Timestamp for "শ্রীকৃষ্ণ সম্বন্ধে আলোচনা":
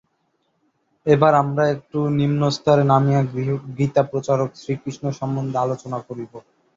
4.55-5.97